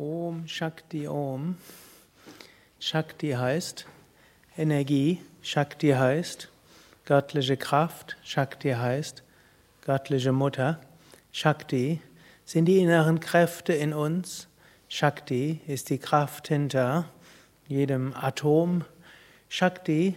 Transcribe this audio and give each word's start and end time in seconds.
Om 0.00 0.48
Shakti 0.48 1.06
Om. 1.06 1.58
Shakti 2.78 3.32
heißt 3.32 3.84
Energie, 4.56 5.20
Shakti 5.42 5.90
heißt 5.90 6.48
göttliche 7.04 7.58
Kraft, 7.58 8.16
Shakti 8.24 8.70
heißt 8.70 9.22
göttliche 9.84 10.32
Mutter. 10.32 10.80
Shakti 11.32 12.00
sind 12.46 12.64
die 12.64 12.78
inneren 12.78 13.20
Kräfte 13.20 13.74
in 13.74 13.92
uns. 13.92 14.48
Shakti 14.88 15.60
ist 15.66 15.90
die 15.90 15.98
Kraft 15.98 16.48
hinter 16.48 17.04
jedem 17.68 18.14
Atom. 18.14 18.86
Shakti 19.50 20.16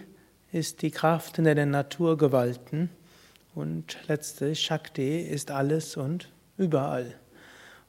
ist 0.53 0.81
die 0.81 0.91
Kraft 0.91 1.35
hinter 1.35 1.55
den 1.55 1.71
Naturgewalten. 1.71 2.89
Und 3.53 3.97
letztlich, 4.07 4.61
Shakti 4.61 5.19
ist 5.19 5.51
alles 5.51 5.97
und 5.97 6.31
überall. 6.55 7.15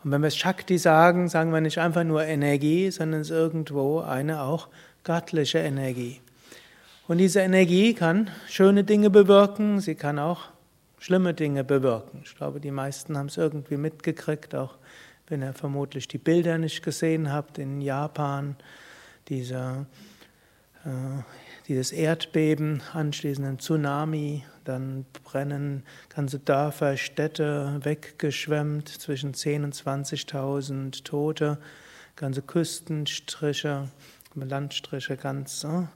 Und 0.04 0.10
wenn 0.10 0.22
wir 0.22 0.30
Shakti 0.30 0.76
sagen, 0.76 1.28
sagen 1.28 1.50
wir 1.50 1.62
nicht 1.62 1.78
einfach 1.78 2.04
nur 2.04 2.24
Energie, 2.24 2.90
sondern 2.90 3.22
es 3.22 3.30
ist 3.30 3.36
irgendwo 3.36 4.00
eine 4.00 4.42
auch 4.42 4.68
göttliche 5.02 5.58
Energie. 5.58 6.20
Und 7.08 7.18
diese 7.18 7.40
Energie 7.40 7.94
kann 7.94 8.30
schöne 8.48 8.84
Dinge 8.84 9.08
bewirken, 9.08 9.80
sie 9.80 9.94
kann 9.94 10.18
auch 10.18 10.42
schlimme 10.98 11.32
Dinge 11.32 11.64
bewirken. 11.64 12.20
Ich 12.24 12.36
glaube, 12.36 12.60
die 12.60 12.70
meisten 12.70 13.16
haben 13.16 13.26
es 13.26 13.38
irgendwie 13.38 13.78
mitgekriegt, 13.78 14.54
auch 14.54 14.76
wenn 15.28 15.42
ihr 15.42 15.54
vermutlich 15.54 16.06
die 16.06 16.18
Bilder 16.18 16.58
nicht 16.58 16.82
gesehen 16.82 17.32
habt 17.32 17.58
in 17.58 17.80
Japan, 17.80 18.56
dieser, 19.28 19.86
äh, 20.84 20.88
dieses 21.68 21.92
Erdbeben, 21.92 22.82
anschließend 22.92 23.62
Tsunami, 23.62 24.44
dann 24.64 25.06
brennen 25.24 25.82
ganze 26.14 26.38
Dörfer, 26.38 26.96
Städte 26.96 27.80
weggeschwemmt, 27.82 28.88
zwischen 28.88 29.32
10.000 29.34 29.64
und 29.64 29.74
20.000 29.74 31.04
Tote, 31.04 31.58
ganze 32.16 32.42
Küstenstriche, 32.42 33.88
Landstriche 34.34 35.16
ganz 35.16 35.64
äh, 35.64 35.86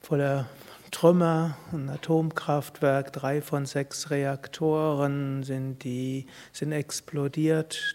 voller 0.00 0.46
Trümmer, 0.90 1.58
ein 1.72 1.90
Atomkraftwerk, 1.90 3.12
drei 3.12 3.42
von 3.42 3.66
sechs 3.66 4.10
Reaktoren 4.10 5.42
sind, 5.42 5.84
die, 5.84 6.26
sind 6.52 6.72
explodiert. 6.72 7.94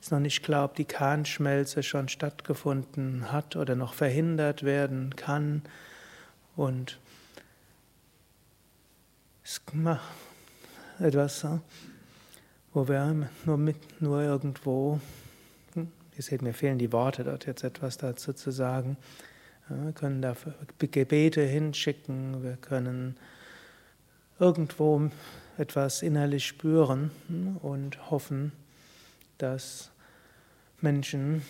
Ist 0.00 0.12
noch 0.12 0.20
nicht 0.20 0.42
klar, 0.42 0.66
ob 0.66 0.74
die 0.74 0.84
Kernschmelze 0.84 1.82
schon 1.82 2.08
stattgefunden 2.08 3.32
hat 3.32 3.56
oder 3.56 3.74
noch 3.74 3.94
verhindert 3.94 4.64
werden 4.64 5.16
kann. 5.16 5.62
Und 6.56 6.98
ist 9.44 9.62
etwas, 10.98 11.46
wo 12.72 12.88
wir 12.88 13.28
nur, 13.44 13.58
mit, 13.58 14.00
nur 14.00 14.22
irgendwo, 14.22 14.98
hm, 15.74 15.92
ihr 16.16 16.22
seht, 16.22 16.42
mir 16.42 16.54
fehlen 16.54 16.78
die 16.78 16.92
Worte 16.92 17.24
dort 17.24 17.46
jetzt 17.46 17.62
etwas 17.62 17.98
dazu 17.98 18.32
zu 18.32 18.50
sagen. 18.50 18.96
Wir 19.68 19.92
können 19.92 20.22
dafür 20.22 20.54
Gebete 20.78 21.42
hinschicken, 21.42 22.42
wir 22.42 22.56
können 22.56 23.16
irgendwo 24.38 25.10
etwas 25.58 26.02
innerlich 26.02 26.46
spüren 26.46 27.10
hm, 27.28 27.58
und 27.58 28.10
hoffen, 28.10 28.52
dass 29.38 29.90
Menschen 30.80 31.42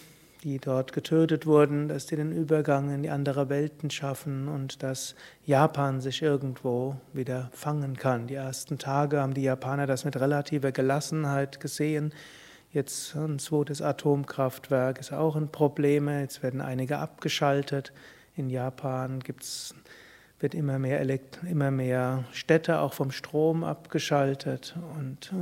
die 0.47 0.61
dort 0.61 0.93
getötet 0.93 1.45
wurden, 1.45 1.89
dass 1.89 2.07
die 2.07 2.15
den 2.15 2.31
Übergang 2.31 2.95
in 2.95 3.03
die 3.03 3.11
andere 3.11 3.49
Welten 3.49 3.91
schaffen 3.91 4.47
und 4.47 4.81
dass 4.85 5.17
Japan 5.45 6.01
sich 6.01 6.23
irgendwo 6.23 6.95
wieder 7.13 7.51
fangen 7.53 7.97
kann. 7.97 8.29
Die 8.29 8.37
ersten 8.37 8.79
Tage 8.79 9.21
haben 9.21 9.35
die 9.35 9.43
Japaner 9.43 9.89
das 9.89 10.05
mit 10.05 10.15
relativer 10.15 10.71
Gelassenheit 10.71 11.59
gesehen. 11.59 12.15
Jetzt 12.71 13.17
ein 13.17 13.41
zweites 13.41 13.83
Atomkraftwerk 13.83 15.01
ist 15.01 15.13
auch 15.13 15.35
ein 15.35 15.49
Problem. 15.49 16.09
Jetzt 16.09 16.45
werden 16.45 16.61
einige 16.61 16.99
abgeschaltet. 16.99 17.93
In 18.37 18.49
Japan 18.49 19.19
gibt's, 19.19 19.75
wird 20.39 20.55
immer 20.55 20.79
mehr, 20.79 21.01
Elekt 21.01 21.41
immer 21.51 21.73
mehr 21.73 22.23
Städte 22.31 22.79
auch 22.79 22.93
vom 22.93 23.11
Strom 23.11 23.65
abgeschaltet 23.65 24.77
und 24.97 25.33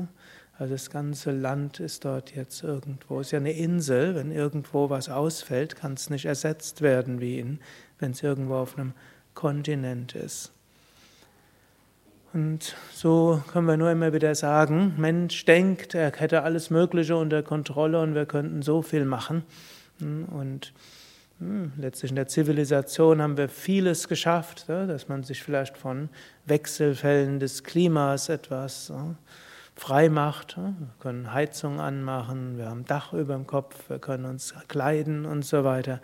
also 0.59 0.75
das 0.75 0.91
ganze 0.91 1.33
Land 1.33 1.81
ist 1.81 2.05
dort 2.05 2.35
jetzt 2.35 2.63
irgendwo. 2.63 3.21
Es 3.21 3.29
ist 3.29 3.33
ja 3.33 3.39
eine 3.39 3.53
Insel. 3.53 4.15
Wenn 4.15 4.31
irgendwo 4.31 4.89
was 4.89 5.09
ausfällt, 5.09 5.75
kann 5.75 5.95
es 5.95 6.11
nicht 6.11 6.27
ersetzt 6.27 6.81
werden, 6.81 7.21
wie 7.21 7.59
wenn 7.99 8.13
es 8.13 8.23
irgendwo 8.23 8.55
auf 8.55 8.79
einem 8.79 8.93
Kontinent 9.35 10.15
ist. 10.15 10.53
Und 12.33 12.75
so 12.93 13.43
können 13.53 13.67
wir 13.67 13.77
nur 13.77 13.91
immer 13.91 14.13
wieder 14.13 14.35
sagen, 14.35 14.95
Mensch 14.97 15.45
denkt, 15.45 15.95
er 15.95 16.13
hätte 16.13 16.43
alles 16.43 16.71
Mögliche 16.71 17.17
unter 17.17 17.43
Kontrolle 17.43 18.01
und 18.01 18.15
wir 18.15 18.27
könnten 18.27 18.63
so 18.63 18.83
viel 18.83 19.05
machen. 19.05 19.45
Und 20.01 20.73
hm, 21.39 21.73
letztlich 21.77 22.11
in 22.11 22.17
der 22.17 22.27
Zivilisation 22.27 23.23
haben 23.23 23.37
wir 23.37 23.49
vieles 23.49 24.09
geschafft, 24.09 24.69
dass 24.69 25.09
man 25.09 25.23
sich 25.23 25.43
vielleicht 25.43 25.77
von 25.77 26.09
Wechselfällen 26.47 27.39
des 27.39 27.63
Klimas 27.63 28.29
etwas 28.29 28.93
frei 29.77 30.09
macht. 30.09 30.57
Wir 30.57 30.75
können 31.01 31.33
Heizung 31.33 31.81
anmachen, 31.81 32.57
wir 32.57 32.67
haben 32.69 32.85
Dach 32.85 33.13
über 33.13 33.35
dem 33.35 33.47
Kopf, 33.47 33.89
wir 33.89 33.99
können 33.99 34.25
uns 34.25 34.55
kleiden 34.69 35.27
und 35.27 35.45
so 35.45 35.65
weiter. 35.65 36.01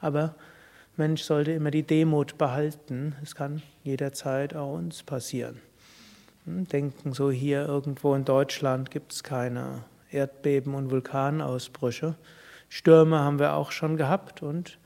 Aber 0.00 0.34
Mensch 0.96 1.22
sollte 1.22 1.52
immer 1.52 1.70
die 1.70 1.84
Demut 1.84 2.36
behalten. 2.36 3.14
Es 3.22 3.34
kann 3.34 3.62
jederzeit 3.82 4.54
auch 4.54 4.74
uns 4.74 5.02
passieren. 5.02 5.60
Hm, 6.44 6.66
denken 6.68 7.12
so 7.12 7.30
hier 7.30 7.66
irgendwo 7.66 8.14
in 8.14 8.24
Deutschland 8.24 8.90
gibt 8.90 9.12
es 9.12 9.22
keine 9.22 9.84
Erdbeben 10.10 10.74
und 10.74 10.90
Vulkanausbrüche. 10.90 12.16
Stürme 12.68 13.20
haben 13.20 13.38
wir 13.38 13.54
auch 13.54 13.70
schon 13.70 13.96
gehabt 13.96 14.42
und 14.42 14.78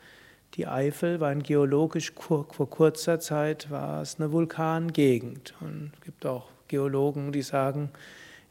die 0.54 0.66
Eifel 0.66 1.20
war 1.20 1.28
ein 1.28 1.42
geologisch 1.42 2.12
vor 2.12 2.46
kurzer 2.46 3.20
Zeit 3.20 3.70
war 3.70 4.00
es 4.00 4.18
eine 4.18 4.32
Vulkangegend 4.32 5.54
und 5.60 5.92
es 5.94 6.00
gibt 6.00 6.24
auch 6.24 6.48
Geologen, 6.68 7.32
die 7.32 7.42
sagen, 7.42 7.90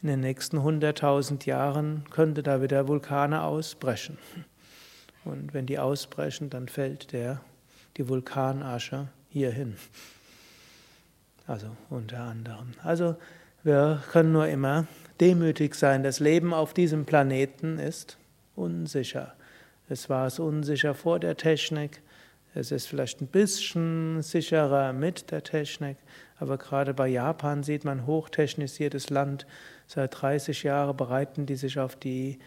in 0.06 0.12
den 0.12 0.20
nächsten 0.20 0.60
100.000 0.60 1.48
Jahren 1.48 2.04
könnte 2.12 2.44
da 2.44 2.62
wieder 2.62 2.88
Vulkane 2.88 3.42
ausbrechen. 3.42 4.20
Und 5.24 5.56
wenn 5.56 5.66
die 5.66 5.80
ausbrechen, 5.80 6.52
dann 6.52 6.68
fällt 6.68 7.12
der, 7.12 7.42
die 7.98 8.08
Vulkanasche 8.08 9.08
hierhin. 9.30 9.78
Also 11.48 11.76
unter 11.90 12.20
anderem. 12.20 12.74
Also 12.84 13.16
wir 13.64 14.04
können 14.12 14.32
nur 14.32 14.48
immer 14.48 14.86
demütig 15.20 15.74
sein. 15.74 16.04
Das 16.04 16.20
Leben 16.20 16.54
auf 16.54 16.76
diesem 16.76 17.06
Planeten 17.06 17.80
ist 17.80 18.20
unsicher. 18.56 19.34
Es 19.90 20.08
war 20.08 20.28
es 20.28 20.38
unsicher 20.38 20.94
vor 20.94 21.20
der 21.20 21.36
Technik. 21.36 22.04
Es 22.58 22.72
ist 22.72 22.88
vielleicht 22.88 23.22
ein 23.22 23.28
bisschen 23.28 24.22
sicherer 24.22 24.94
mit 24.94 25.30
der 25.30 25.44
Technik, 25.44 25.98
aber 26.40 26.58
gerade 26.58 26.94
bei 26.94 27.10
Japan 27.10 27.64
sieht 27.64 27.84
man 27.84 28.06
hochtechnisiertes 28.06 29.10
Land. 29.10 29.46
Seit 29.88 30.22
30 30.22 30.64
Jahren 30.64 30.96
bereiten 30.96 31.46
die 31.46 31.58
sich 31.58 31.78
auf 31.80 31.98
die, 31.98 32.40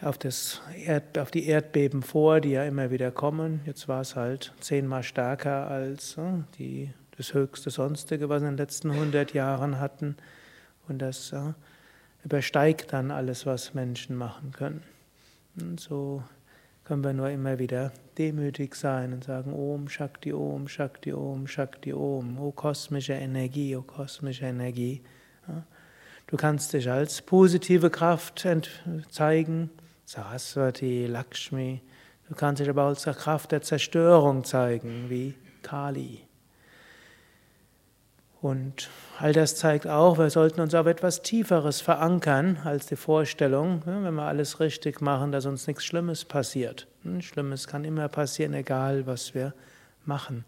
auf, 0.00 0.18
das 0.18 0.60
Erd, 0.84 1.18
auf 1.18 1.30
die 1.30 1.46
Erdbeben 1.46 2.02
vor, 2.02 2.40
die 2.40 2.50
ja 2.50 2.64
immer 2.64 2.90
wieder 2.90 3.12
kommen. 3.12 3.60
Jetzt 3.64 3.86
war 3.86 4.00
es 4.00 4.16
halt 4.16 4.52
zehnmal 4.58 5.04
stärker 5.04 5.68
als 5.68 6.18
äh, 6.18 6.42
die, 6.58 6.90
das 7.16 7.32
höchste 7.32 7.70
sonstige, 7.70 8.28
was 8.28 8.42
wir 8.42 8.48
in 8.48 8.56
den 8.56 8.58
letzten 8.58 8.90
100 8.90 9.34
Jahren 9.34 9.78
hatten. 9.78 10.16
Und 10.88 10.98
das 10.98 11.32
äh, 11.32 11.52
übersteigt 12.24 12.92
dann 12.92 13.12
alles, 13.12 13.46
was 13.46 13.72
Menschen 13.72 14.16
machen 14.16 14.50
können. 14.50 14.82
Und 15.60 15.78
so 15.78 16.24
können 16.84 17.04
wir 17.04 17.12
nur 17.12 17.30
immer 17.30 17.58
wieder 17.58 17.92
demütig 18.18 18.74
sein 18.74 19.12
und 19.12 19.24
sagen, 19.24 19.52
Om 19.52 19.88
Shakti 19.88 20.32
Om, 20.32 20.68
Shakti 20.68 21.12
Om, 21.12 21.46
Shakti 21.46 21.92
Om, 21.92 22.38
o 22.38 22.52
kosmische 22.52 23.14
Energie, 23.14 23.76
o 23.76 23.82
kosmische 23.82 24.46
Energie. 24.46 25.02
Du 26.26 26.36
kannst 26.36 26.72
dich 26.72 26.90
als 26.90 27.22
positive 27.22 27.90
Kraft 27.90 28.46
zeigen, 29.10 29.70
Saraswati, 30.04 31.06
Lakshmi. 31.06 31.82
Du 32.28 32.34
kannst 32.34 32.60
dich 32.60 32.68
aber 32.68 32.84
als 32.84 33.04
Kraft 33.04 33.52
der 33.52 33.62
Zerstörung 33.62 34.44
zeigen, 34.44 35.08
wie 35.08 35.34
Kali. 35.62 36.20
Und 38.42 38.90
all 39.20 39.32
das 39.32 39.54
zeigt 39.54 39.86
auch, 39.86 40.18
wir 40.18 40.28
sollten 40.28 40.60
uns 40.60 40.74
auf 40.74 40.86
etwas 40.86 41.22
Tieferes 41.22 41.80
verankern 41.80 42.58
als 42.64 42.86
die 42.86 42.96
Vorstellung, 42.96 43.82
wenn 43.84 44.14
wir 44.14 44.22
alles 44.22 44.58
richtig 44.58 45.00
machen, 45.00 45.30
dass 45.30 45.46
uns 45.46 45.68
nichts 45.68 45.84
Schlimmes 45.84 46.24
passiert. 46.24 46.88
Hm, 47.04 47.22
Schlimmes 47.22 47.68
kann 47.68 47.84
immer 47.84 48.08
passieren, 48.08 48.52
egal 48.52 49.06
was 49.06 49.32
wir 49.32 49.54
machen. 50.04 50.44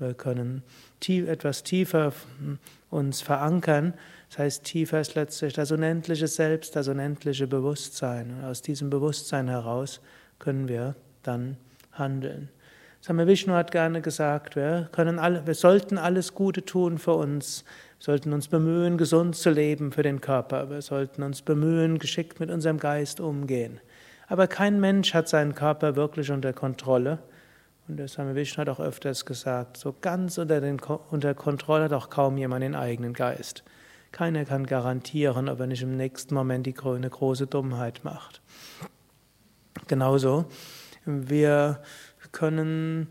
Wir 0.00 0.14
können 0.14 0.64
etwas 1.06 1.62
tiefer 1.62 2.12
hm, 2.40 2.58
uns 2.90 3.20
verankern. 3.20 3.94
Das 4.30 4.38
heißt, 4.40 4.64
tiefer 4.64 5.00
ist 5.00 5.14
letztlich 5.14 5.52
das 5.54 5.70
unendliche 5.70 6.26
Selbst, 6.26 6.74
das 6.74 6.88
unendliche 6.88 7.46
Bewusstsein. 7.46 8.36
Und 8.36 8.44
aus 8.46 8.62
diesem 8.62 8.90
Bewusstsein 8.90 9.46
heraus 9.46 10.00
können 10.40 10.66
wir 10.66 10.96
dann 11.22 11.56
handeln. 11.92 12.48
Same 13.00 13.26
Vishnu 13.26 13.54
hat 13.54 13.70
gerne 13.70 14.00
gesagt, 14.02 14.56
wir, 14.56 14.88
können 14.92 15.18
alle, 15.18 15.46
wir 15.46 15.54
sollten 15.54 15.98
alles 15.98 16.34
Gute 16.34 16.64
tun 16.64 16.98
für 16.98 17.14
uns. 17.14 17.64
Wir 17.98 18.04
sollten 18.04 18.32
uns 18.32 18.48
bemühen, 18.48 18.98
gesund 18.98 19.36
zu 19.36 19.50
leben 19.50 19.92
für 19.92 20.02
den 20.02 20.20
Körper. 20.20 20.68
Wir 20.68 20.82
sollten 20.82 21.22
uns 21.22 21.42
bemühen, 21.42 21.98
geschickt 21.98 22.40
mit 22.40 22.50
unserem 22.50 22.78
Geist 22.78 23.20
umgehen. 23.20 23.80
Aber 24.26 24.46
kein 24.46 24.80
Mensch 24.80 25.14
hat 25.14 25.28
seinen 25.28 25.54
Körper 25.54 25.96
wirklich 25.96 26.30
unter 26.30 26.52
Kontrolle. 26.52 27.20
Und 27.86 28.00
haben 28.00 28.28
wir 28.28 28.34
Vishnu 28.34 28.60
hat 28.60 28.68
auch 28.68 28.80
öfters 28.80 29.24
gesagt. 29.24 29.76
So 29.76 29.94
ganz 30.00 30.36
unter, 30.36 30.60
den, 30.60 30.80
unter 31.10 31.34
Kontrolle 31.34 31.84
hat 31.84 31.92
auch 31.92 32.10
kaum 32.10 32.36
jemand 32.36 32.62
den 32.62 32.74
eigenen 32.74 33.14
Geist. 33.14 33.62
Keiner 34.10 34.44
kann 34.44 34.66
garantieren, 34.66 35.48
ob 35.48 35.60
er 35.60 35.66
nicht 35.66 35.82
im 35.82 35.96
nächsten 35.96 36.34
Moment 36.34 36.66
die 36.66 36.74
grüne 36.74 37.08
große 37.08 37.46
Dummheit 37.46 38.00
macht. 38.04 38.42
Genauso, 39.86 40.46
wir 41.04 41.80
können 42.32 43.08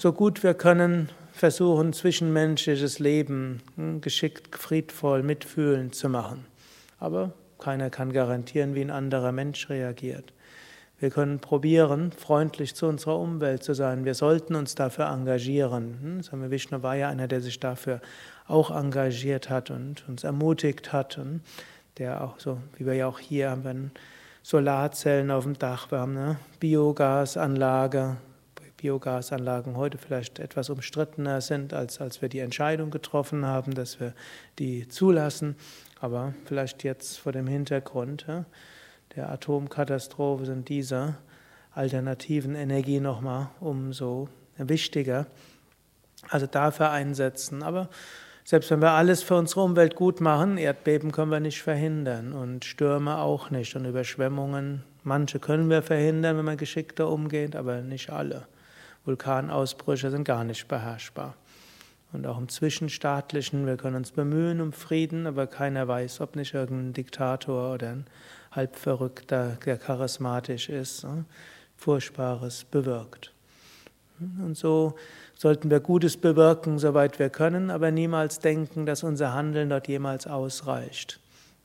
so 0.00 0.14
gut 0.14 0.42
wir 0.42 0.54
können 0.54 1.10
versuchen, 1.32 1.92
zwischenmenschliches 1.92 2.98
Leben 2.98 3.60
hm, 3.76 4.00
geschickt, 4.00 4.56
friedvoll, 4.56 5.22
mitfühlend 5.22 5.94
zu 5.94 6.08
machen. 6.08 6.46
Aber 6.98 7.32
keiner 7.58 7.90
kann 7.90 8.12
garantieren, 8.12 8.74
wie 8.74 8.80
ein 8.80 8.90
anderer 8.90 9.32
Mensch 9.32 9.68
reagiert. 9.68 10.32
Wir 10.98 11.10
können 11.10 11.38
probieren, 11.38 12.12
freundlich 12.12 12.74
zu 12.74 12.86
unserer 12.86 13.18
Umwelt 13.18 13.62
zu 13.62 13.74
sein. 13.74 14.04
Wir 14.04 14.14
sollten 14.14 14.54
uns 14.54 14.74
dafür 14.74 15.06
engagieren. 15.06 15.98
Hm, 16.00 16.22
Swami 16.22 16.50
Vishnu 16.50 16.82
war 16.82 16.94
ja 16.96 17.10
einer, 17.10 17.28
der 17.28 17.42
sich 17.42 17.60
dafür 17.60 18.00
auch 18.46 18.70
engagiert 18.70 19.50
hat 19.50 19.70
und 19.70 20.08
uns 20.08 20.24
ermutigt 20.24 20.92
hat. 20.92 21.18
Und 21.18 21.42
der 21.98 22.24
auch 22.24 22.38
so, 22.38 22.58
wie 22.76 22.86
wir 22.86 22.94
ja 22.94 23.06
auch 23.06 23.18
hier 23.18 23.50
haben, 23.50 23.92
Solarzellen 24.42 25.30
auf 25.30 25.44
dem 25.44 25.58
Dach, 25.58 25.90
wir 25.90 25.98
haben 25.98 26.16
eine 26.16 26.36
Biogasanlage. 26.58 28.16
Biogasanlagen 28.80 29.76
heute 29.76 29.98
vielleicht 29.98 30.38
etwas 30.38 30.70
umstrittener 30.70 31.40
sind, 31.40 31.74
als 31.74 32.00
als 32.00 32.22
wir 32.22 32.28
die 32.28 32.38
Entscheidung 32.38 32.90
getroffen 32.90 33.44
haben, 33.44 33.74
dass 33.74 34.00
wir 34.00 34.14
die 34.58 34.88
zulassen. 34.88 35.56
Aber 36.00 36.34
vielleicht 36.46 36.82
jetzt 36.82 37.18
vor 37.18 37.32
dem 37.32 37.46
Hintergrund. 37.46 38.26
Der 39.16 39.30
Atomkatastrophe 39.30 40.46
sind 40.46 40.68
diese 40.68 41.16
alternativen 41.72 42.54
Energie 42.54 43.00
nochmal 43.00 43.50
umso 43.60 44.28
wichtiger. 44.56 45.26
Also 46.28 46.46
dafür 46.46 46.90
einsetzen. 46.90 47.62
Aber 47.62 47.88
selbst 48.44 48.70
wenn 48.70 48.80
wir 48.80 48.92
alles 48.92 49.22
für 49.22 49.36
unsere 49.36 49.60
Umwelt 49.60 49.94
gut 49.94 50.20
machen, 50.20 50.56
Erdbeben 50.56 51.12
können 51.12 51.30
wir 51.30 51.40
nicht 51.40 51.62
verhindern 51.62 52.32
und 52.32 52.64
Stürme 52.64 53.18
auch 53.18 53.50
nicht 53.50 53.76
und 53.76 53.84
Überschwemmungen, 53.84 54.84
manche 55.04 55.38
können 55.38 55.68
wir 55.68 55.82
verhindern, 55.82 56.38
wenn 56.38 56.44
man 56.44 56.56
geschickter 56.56 57.08
umgeht, 57.08 57.54
aber 57.56 57.82
nicht 57.82 58.10
alle. 58.10 58.46
Vulkanausbrüche 59.04 60.10
sind 60.10 60.24
gar 60.24 60.44
nicht 60.44 60.68
beherrschbar. 60.68 61.34
Und 62.12 62.26
auch 62.26 62.38
im 62.38 62.48
Zwischenstaatlichen, 62.48 63.66
wir 63.66 63.76
können 63.76 63.96
uns 63.96 64.10
bemühen 64.10 64.60
um 64.60 64.72
Frieden, 64.72 65.26
aber 65.26 65.46
keiner 65.46 65.86
weiß, 65.86 66.20
ob 66.20 66.34
nicht 66.34 66.54
irgendein 66.54 66.92
Diktator 66.92 67.74
oder 67.74 67.90
ein 67.90 68.06
Halbverrückter, 68.50 69.58
der 69.64 69.78
charismatisch 69.78 70.68
ist, 70.68 71.04
ne, 71.04 71.24
Furchtbares 71.76 72.64
bewirkt. 72.64 73.32
Und 74.18 74.56
so 74.56 74.96
sollten 75.34 75.70
wir 75.70 75.80
Gutes 75.80 76.16
bewirken, 76.16 76.78
soweit 76.78 77.18
wir 77.18 77.30
können, 77.30 77.70
aber 77.70 77.90
niemals 77.90 78.40
denken, 78.40 78.84
dass 78.84 79.02
unser 79.02 79.32
Handeln 79.32 79.70
dort 79.70 79.88
jemals 79.88 80.26
ausreicht. 80.26 81.20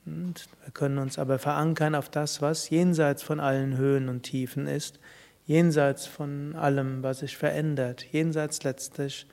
Und 0.05 0.47
wir 0.63 0.71
können 0.71 0.99
uns 0.99 1.17
aber 1.17 1.39
verankern 1.39 1.95
auf 1.95 2.07
das, 2.09 2.41
was 2.41 2.69
jenseits 2.69 3.23
von 3.23 3.39
allen 3.39 3.75
Höhen 3.75 4.07
und 4.07 4.21
Tiefen 4.23 4.67
ist, 4.67 4.99
jenseits 5.45 6.05
von 6.07 6.55
allem, 6.55 7.03
was 7.03 7.19
sich 7.19 7.37
verändert, 7.37 8.05
jenseits 8.11 8.63
letztlich 8.63 9.27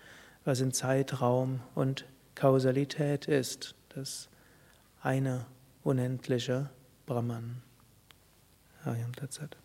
was 0.45 0.61
in 0.61 0.73
Zeitraum 0.73 1.61
und 1.75 2.05
Kausalität 2.35 3.27
ist, 3.27 3.75
das 3.91 4.29
eine 5.03 5.47
unendliche 5.85 6.71
Brahman. 7.07 7.63
Ayam 8.85 9.15
Tatsat. 9.15 9.62